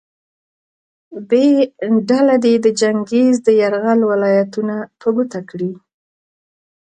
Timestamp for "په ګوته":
4.99-5.39